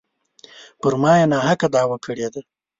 پر 0.81 0.93
ما 1.01 1.11
یې 1.19 1.25
ناحقه 1.33 1.67
دعوه 1.75 1.97
کړې 2.05 2.27
ده. 2.33 2.41